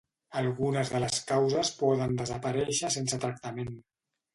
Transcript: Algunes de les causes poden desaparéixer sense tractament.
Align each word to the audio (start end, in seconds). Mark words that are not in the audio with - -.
Algunes 0.39 0.93
de 0.93 1.01
les 1.03 1.21
causes 1.33 1.73
poden 1.85 2.19
desaparéixer 2.25 2.95
sense 3.01 3.25
tractament. 3.27 3.75